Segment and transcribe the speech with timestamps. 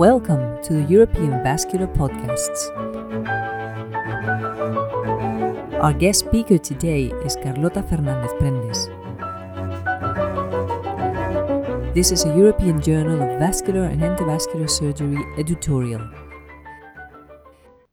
[0.00, 2.70] Welcome to the European Vascular Podcasts.
[5.78, 8.88] Our guest speaker today is Carlota Fernandez Prendes.
[11.92, 16.00] This is a European Journal of Vascular and Endovascular Surgery editorial.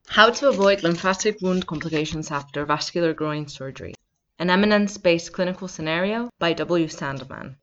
[0.07, 3.95] How to avoid lymphatic wound complications after vascular groin surgery.
[4.39, 6.87] An eminence based clinical scenario by W.
[6.87, 7.57] Sandmann.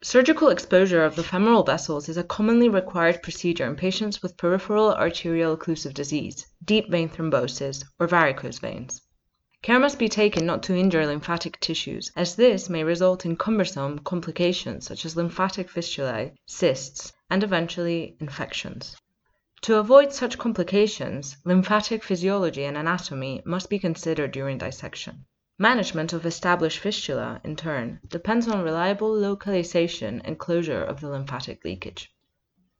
[0.00, 4.94] Surgical exposure of the femoral vessels is a commonly required procedure in patients with peripheral
[4.94, 9.02] arterial occlusive disease, deep vein thrombosis, or varicose veins.
[9.60, 13.98] Care must be taken not to injure lymphatic tissues, as this may result in cumbersome
[13.98, 18.96] complications such as lymphatic fistulae, cysts, and eventually infections.
[19.62, 25.24] To avoid such complications, lymphatic physiology and anatomy must be considered during dissection.
[25.60, 31.64] Management of established fistula, in turn, depends on reliable localization and closure of the lymphatic
[31.64, 32.12] leakage.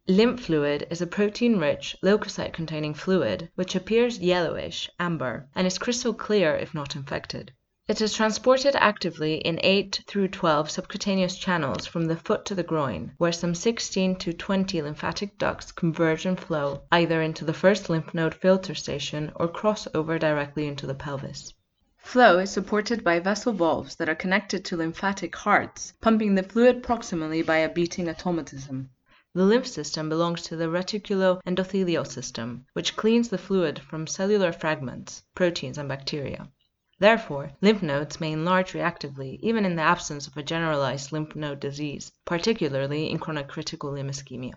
[0.07, 6.55] Lymph fluid is a protein-rich, leukocyte-containing fluid which appears yellowish, amber, and is crystal clear
[6.55, 7.51] if not infected.
[7.89, 12.63] It is transported actively in 8 through 12 subcutaneous channels from the foot to the
[12.63, 17.91] groin, where some 16 to 20 lymphatic ducts converge and flow either into the first
[17.91, 21.53] lymph node filter station or cross over directly into the pelvis.
[22.01, 26.83] Flow is supported by vessel valves that are connected to lymphatic hearts, pumping the fluid
[26.83, 28.89] proximally by a beating automatism.
[29.35, 35.23] The lymph system belongs to the reticuloendothelial system, which cleans the fluid from cellular fragments,
[35.35, 36.49] proteins, and bacteria.
[37.01, 41.61] Therefore, lymph nodes may enlarge reactively even in the absence of a generalized lymph node
[41.61, 44.55] disease, particularly in chronic critical limb ischemia.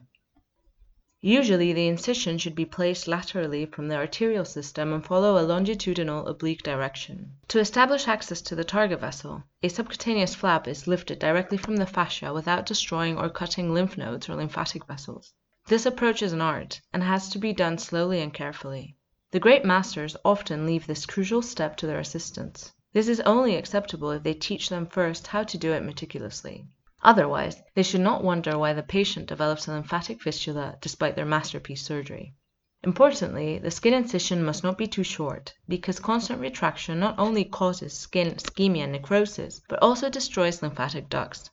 [1.24, 6.26] Usually the incision should be placed laterally from the arterial system and follow a longitudinal
[6.26, 7.34] oblique direction.
[7.50, 11.86] To establish access to the target vessel, a subcutaneous flap is lifted directly from the
[11.86, 15.32] fascia without destroying or cutting lymph nodes or lymphatic vessels.
[15.68, 18.96] This approach is an art and has to be done slowly and carefully.
[19.30, 22.72] The great masters often leave this crucial step to their assistants.
[22.94, 26.66] This is only acceptable if they teach them first how to do it meticulously.
[27.04, 31.82] Otherwise, they should not wonder why the patient develops a lymphatic fistula despite their masterpiece
[31.82, 32.36] surgery.
[32.84, 37.94] Importantly, the skin incision must not be too short, because constant retraction not only causes
[37.94, 41.50] skin ischemia and necrosis, but also destroys lymphatic ducts.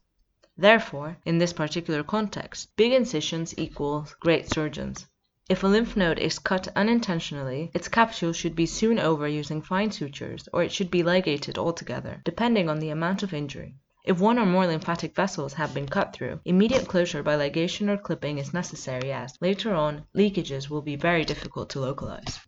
[0.57, 5.07] Therefore, in this particular context, big incisions equal great surgeons.
[5.49, 9.93] If a lymph node is cut unintentionally, its capsule should be sewn over using fine
[9.93, 13.77] sutures, or it should be ligated altogether, depending on the amount of injury.
[14.09, 17.99] If one or more lymphatic vessels have been cut through, immediate closure by ligation or
[17.99, 22.41] clipping is necessary as, later on, leakages will be very difficult to localize.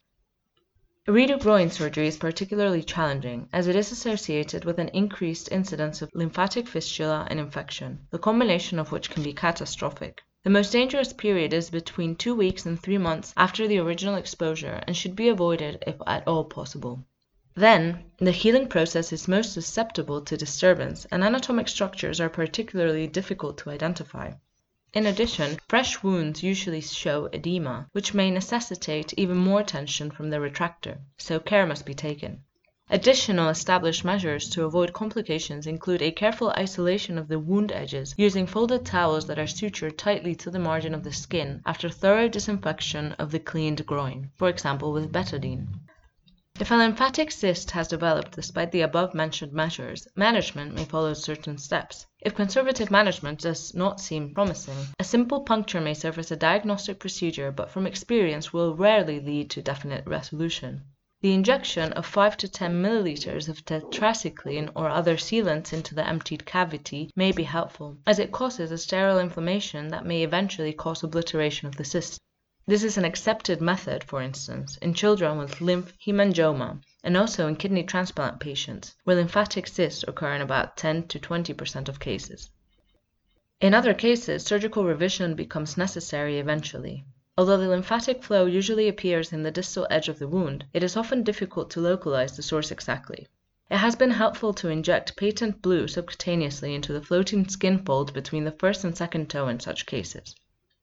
[1.06, 6.08] Redo groin surgery is particularly challenging as it is associated with an increased incidence of
[6.14, 10.22] lymphatic fistula and infection, the combination of which can be catastrophic.
[10.44, 14.82] The most dangerous period is between two weeks and three months after the original exposure
[14.86, 17.04] and should be avoided if at all possible.
[17.56, 23.58] Then, the healing process is most susceptible to disturbance and anatomic structures are particularly difficult
[23.58, 24.34] to identify.
[24.92, 30.38] In addition, fresh wounds usually show edema, which may necessitate even more tension from the
[30.38, 32.44] retractor, so care must be taken.
[32.88, 38.46] Additional established measures to avoid complications include a careful isolation of the wound edges using
[38.46, 43.12] folded towels that are sutured tightly to the margin of the skin after thorough disinfection
[43.12, 45.66] of the cleaned groin, for example with betadine.
[46.60, 51.56] If a lymphatic cyst has developed despite the above mentioned measures, management may follow certain
[51.56, 52.06] steps.
[52.20, 56.98] If conservative management does not seem promising, a simple puncture may serve as a diagnostic
[56.98, 60.82] procedure but from experience will rarely lead to definite resolution.
[61.22, 66.44] The injection of 5 to 10 milliliters of tetracycline or other sealants into the emptied
[66.44, 71.68] cavity may be helpful, as it causes a sterile inflammation that may eventually cause obliteration
[71.68, 72.20] of the cyst.
[72.70, 77.56] This is an accepted method, for instance, in children with lymph hemangioma and also in
[77.56, 82.48] kidney transplant patients, where lymphatic cysts occur in about 10 to 20 percent of cases.
[83.60, 87.04] In other cases, surgical revision becomes necessary eventually.
[87.36, 90.96] Although the lymphatic flow usually appears in the distal edge of the wound, it is
[90.96, 93.26] often difficult to localize the source exactly.
[93.68, 98.44] It has been helpful to inject patent blue subcutaneously into the floating skin fold between
[98.44, 100.36] the first and second toe in such cases.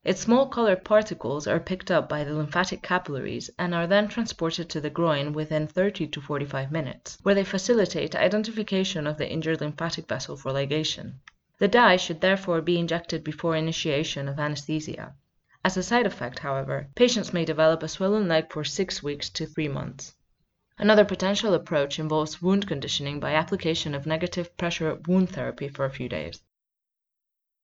[0.07, 4.69] Its small colored particles are picked up by the lymphatic capillaries and are then transported
[4.69, 9.59] to the groin within 30 to 45 minutes, where they facilitate identification of the injured
[9.59, 11.15] lymphatic vessel for ligation.
[11.57, 15.13] The dye should therefore be injected before initiation of anesthesia.
[15.65, 19.45] As a side effect, however, patients may develop a swollen leg for six weeks to
[19.45, 20.13] three months.
[20.77, 25.91] Another potential approach involves wound conditioning by application of negative pressure wound therapy for a
[25.91, 26.41] few days.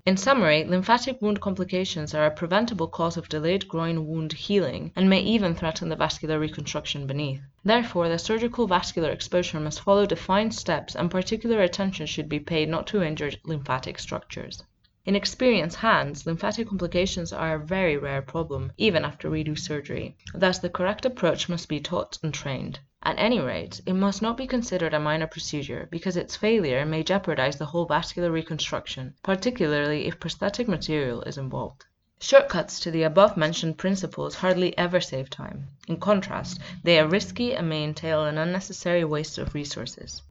[0.06, 5.10] In summary, lymphatic wound complications are a preventable cause of delayed groin wound healing and
[5.10, 7.40] may even threaten the vascular reconstruction beneath.
[7.64, 12.68] Therefore, the surgical vascular exposure must follow defined steps and particular attention should be paid
[12.68, 14.62] not to injure lymphatic structures.
[15.06, 20.18] In experienced hands, lymphatic complications are a very rare problem, even after redo surgery.
[20.34, 22.80] Thus, the correct approach must be taught and trained.
[23.06, 27.04] At any rate, it must not be considered a minor procedure, because its failure may
[27.04, 31.86] jeopardize the whole vascular reconstruction, particularly if prosthetic material is involved.
[32.22, 35.68] Shortcuts to the above mentioned principles hardly ever save time.
[35.90, 40.22] In contrast, they are risky and may entail an unnecessary waste of resources.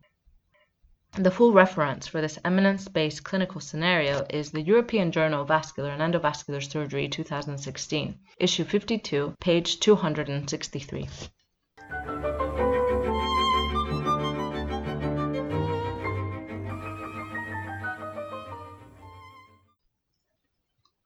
[1.15, 6.01] The full reference for this eminence-based clinical scenario is the European Journal of Vascular and
[6.01, 11.07] Endovascular Surgery 2016, issue 52, page 263.